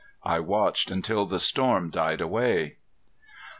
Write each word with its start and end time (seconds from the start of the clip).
I 0.23 0.39
watched 0.39 0.89
until 0.89 1.27
the 1.27 1.37
storm 1.37 1.91
died 1.91 2.21
away. 2.21 2.77